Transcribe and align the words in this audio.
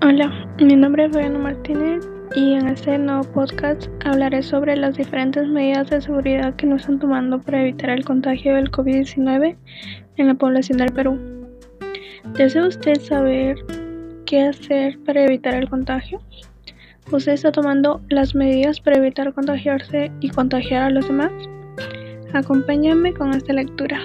Hola, 0.00 0.30
mi 0.60 0.76
nombre 0.76 1.06
es 1.06 1.12
Fabiano 1.12 1.40
Martínez 1.40 2.08
y 2.36 2.52
en 2.52 2.68
este 2.68 2.96
nuevo 2.98 3.24
podcast 3.24 3.88
hablaré 4.04 4.44
sobre 4.44 4.76
las 4.76 4.96
diferentes 4.96 5.48
medidas 5.48 5.90
de 5.90 6.00
seguridad 6.00 6.54
que 6.54 6.66
nos 6.66 6.82
están 6.82 7.00
tomando 7.00 7.40
para 7.40 7.62
evitar 7.62 7.90
el 7.90 8.04
contagio 8.04 8.54
del 8.54 8.70
COVID-19 8.70 9.56
en 10.16 10.26
la 10.28 10.34
población 10.34 10.78
del 10.78 10.92
Perú. 10.92 11.18
¿Desea 12.34 12.68
usted 12.68 13.00
saber 13.00 13.56
qué 14.24 14.42
hacer 14.42 15.00
para 15.00 15.24
evitar 15.24 15.54
el 15.54 15.68
contagio? 15.68 16.20
¿Usted 17.10 17.32
está 17.32 17.50
tomando 17.50 18.00
las 18.08 18.36
medidas 18.36 18.80
para 18.80 18.98
evitar 18.98 19.34
contagiarse 19.34 20.12
y 20.20 20.28
contagiar 20.28 20.84
a 20.84 20.90
los 20.90 21.08
demás? 21.08 21.32
Acompáñame 22.32 23.14
con 23.14 23.34
esta 23.34 23.52
lectura. 23.52 23.98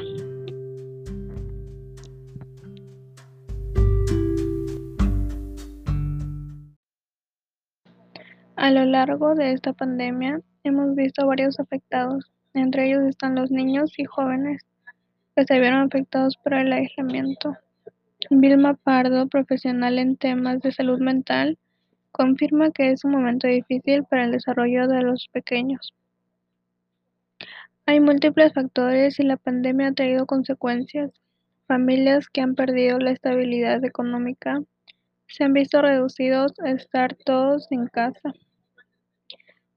A 8.55 8.69
lo 8.69 8.85
largo 8.85 9.33
de 9.33 9.51
esta 9.51 9.73
pandemia 9.73 10.39
hemos 10.63 10.95
visto 10.95 11.25
varios 11.25 11.59
afectados, 11.59 12.31
entre 12.53 12.85
ellos 12.85 13.03
están 13.03 13.33
los 13.33 13.49
niños 13.49 13.97
y 13.97 14.05
jóvenes 14.05 14.61
que 15.35 15.43
se 15.45 15.59
vieron 15.59 15.81
afectados 15.81 16.37
por 16.37 16.53
el 16.53 16.71
aislamiento. 16.71 17.57
Vilma 18.29 18.75
Pardo, 18.75 19.27
profesional 19.27 19.97
en 19.97 20.17
temas 20.17 20.61
de 20.61 20.71
salud 20.71 20.99
mental, 20.99 21.57
confirma 22.11 22.69
que 22.69 22.91
es 22.91 23.03
un 23.03 23.11
momento 23.11 23.47
difícil 23.47 24.03
para 24.03 24.25
el 24.25 24.31
desarrollo 24.31 24.87
de 24.87 25.01
los 25.01 25.29
pequeños. 25.31 25.95
Hay 27.87 27.99
múltiples 27.99 28.53
factores 28.53 29.19
y 29.19 29.23
la 29.23 29.37
pandemia 29.37 29.87
ha 29.87 29.93
traído 29.93 30.27
consecuencias. 30.27 31.11
Familias 31.67 32.29
que 32.29 32.41
han 32.41 32.53
perdido 32.53 32.99
la 32.99 33.11
estabilidad 33.11 33.83
económica 33.83 34.61
se 35.33 35.43
han 35.43 35.53
visto 35.53 35.81
reducidos 35.81 36.53
a 36.59 36.69
estar 36.69 37.15
todos 37.15 37.67
en 37.71 37.87
casa 37.87 38.33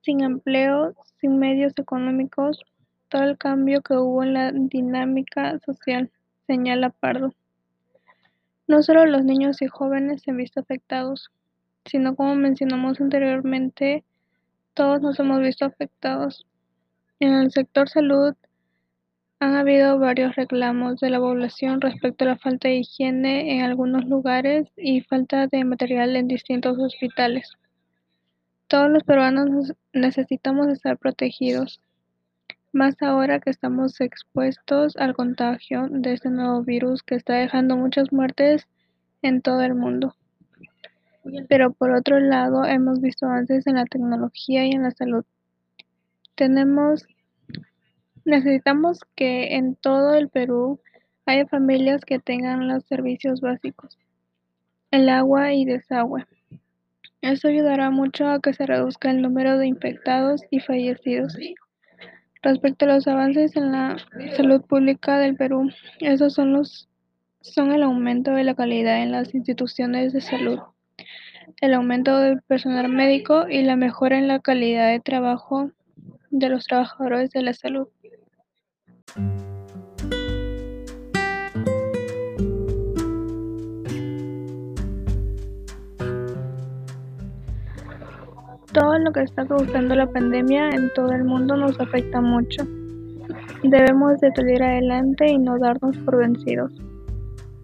sin 0.02 0.22
empleo, 0.22 0.94
sin 1.18 1.38
medios 1.38 1.72
económicos, 1.78 2.62
todo 3.08 3.22
el 3.22 3.38
cambio 3.38 3.80
que 3.80 3.94
hubo 3.94 4.22
en 4.22 4.34
la 4.34 4.52
dinámica 4.52 5.58
social, 5.60 6.12
señala 6.46 6.90
Pardo. 6.90 7.32
No 8.68 8.82
solo 8.82 9.06
los 9.06 9.24
niños 9.24 9.62
y 9.62 9.66
jóvenes 9.66 10.22
se 10.22 10.30
han 10.30 10.36
visto 10.36 10.60
afectados, 10.60 11.30
sino 11.86 12.14
como 12.16 12.34
mencionamos 12.34 13.00
anteriormente, 13.00 14.04
todos 14.74 15.00
nos 15.00 15.18
hemos 15.18 15.40
visto 15.40 15.64
afectados. 15.64 16.46
En 17.18 17.32
el 17.32 17.50
sector 17.50 17.88
salud 17.88 18.34
han 19.38 19.54
habido 19.54 19.98
varios 19.98 20.34
reclamos 20.34 20.98
de 21.00 21.10
la 21.10 21.18
población 21.18 21.80
respecto 21.80 22.24
a 22.24 22.28
la 22.28 22.38
falta 22.38 22.68
de 22.68 22.76
higiene 22.76 23.54
en 23.54 23.62
algunos 23.62 24.06
lugares 24.06 24.68
y 24.76 25.02
falta 25.02 25.46
de 25.46 25.64
material 25.64 26.16
en 26.16 26.26
distintos 26.26 26.78
hospitales. 26.78 27.52
Todos 28.66 28.90
los 28.90 29.02
peruanos 29.04 29.74
necesitamos 29.92 30.68
estar 30.68 30.96
protegidos, 30.96 31.80
más 32.72 33.00
ahora 33.02 33.38
que 33.38 33.50
estamos 33.50 34.00
expuestos 34.00 34.96
al 34.96 35.14
contagio 35.14 35.86
de 35.90 36.14
este 36.14 36.30
nuevo 36.30 36.62
virus 36.62 37.02
que 37.02 37.14
está 37.14 37.34
dejando 37.34 37.76
muchas 37.76 38.12
muertes 38.12 38.66
en 39.22 39.42
todo 39.42 39.60
el 39.62 39.74
mundo. 39.74 40.16
Pero 41.48 41.72
por 41.72 41.90
otro 41.90 42.20
lado, 42.20 42.64
hemos 42.64 43.00
visto 43.00 43.26
avances 43.26 43.66
en 43.66 43.76
la 43.76 43.84
tecnología 43.84 44.64
y 44.66 44.72
en 44.72 44.82
la 44.82 44.92
salud. 44.92 45.24
Tenemos 46.36 47.06
necesitamos 48.26 49.00
que 49.14 49.56
en 49.56 49.74
todo 49.76 50.14
el 50.14 50.28
Perú 50.28 50.80
haya 51.24 51.46
familias 51.46 52.04
que 52.04 52.18
tengan 52.18 52.68
los 52.68 52.84
servicios 52.84 53.40
básicos, 53.40 53.98
el 54.90 55.08
agua 55.08 55.54
y 55.54 55.64
desagüe 55.64 56.26
esto 57.22 57.48
ayudará 57.48 57.90
mucho 57.90 58.28
a 58.28 58.40
que 58.40 58.52
se 58.52 58.66
reduzca 58.66 59.10
el 59.10 59.20
número 59.20 59.58
de 59.58 59.66
infectados 59.66 60.42
y 60.50 60.60
fallecidos. 60.60 61.36
Respecto 62.40 62.84
a 62.84 62.88
los 62.88 63.08
avances 63.08 63.56
en 63.56 63.72
la 63.72 63.96
salud 64.36 64.62
pública 64.62 65.18
del 65.18 65.34
Perú, 65.34 65.68
esos 66.00 66.34
son 66.34 66.52
los 66.52 66.88
son 67.40 67.72
el 67.72 67.82
aumento 67.82 68.32
de 68.32 68.44
la 68.44 68.54
calidad 68.54 69.02
en 69.02 69.12
las 69.12 69.34
instituciones 69.34 70.12
de 70.12 70.20
salud, 70.20 70.60
el 71.60 71.74
aumento 71.74 72.18
del 72.18 72.42
personal 72.42 72.88
médico 72.88 73.48
y 73.48 73.62
la 73.62 73.76
mejora 73.76 74.18
en 74.18 74.28
la 74.28 74.40
calidad 74.40 74.88
de 74.90 75.00
trabajo 75.00 75.70
de 76.30 76.48
los 76.48 76.64
trabajadores 76.64 77.30
de 77.30 77.42
la 77.42 77.54
salud. 77.54 77.88
Todo 88.72 88.98
lo 88.98 89.12
que 89.12 89.22
está 89.22 89.46
causando 89.46 89.94
la 89.94 90.06
pandemia 90.06 90.70
en 90.70 90.92
todo 90.94 91.12
el 91.12 91.24
mundo 91.24 91.56
nos 91.56 91.78
afecta 91.80 92.20
mucho. 92.20 92.66
Debemos 93.62 94.20
de 94.20 94.30
salir 94.32 94.62
adelante 94.62 95.26
y 95.30 95.38
no 95.38 95.58
darnos 95.58 95.96
por 95.98 96.18
vencidos. 96.18 96.72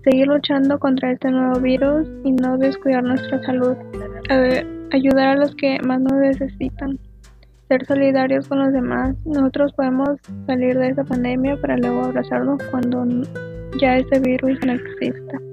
Seguir 0.04 0.26
luchando 0.26 0.78
contra 0.78 1.12
este 1.12 1.30
nuevo 1.30 1.60
virus 1.60 2.08
y 2.24 2.32
no 2.32 2.56
descuidar 2.58 3.04
nuestra 3.04 3.42
salud. 3.42 3.76
ayudar 4.92 5.28
a 5.28 5.36
los 5.36 5.54
que 5.54 5.78
más 5.86 6.00
nos 6.00 6.14
necesitan. 6.14 6.98
Ser 7.68 7.86
solidarios 7.86 8.48
con 8.48 8.58
los 8.58 8.72
demás. 8.72 9.16
Nosotros 9.24 9.72
podemos 9.74 10.18
salir 10.46 10.78
de 10.78 10.88
esta 10.88 11.04
pandemia 11.04 11.60
para 11.60 11.76
luego 11.76 12.04
abrazarnos 12.04 12.62
cuando 12.70 13.06
ya 13.80 13.96
ese 13.96 14.20
virus 14.20 14.58
no 14.66 14.72
exista. 14.72 15.51